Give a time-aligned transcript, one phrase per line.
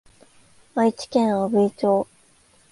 [0.73, 2.07] 愛知県阿久比町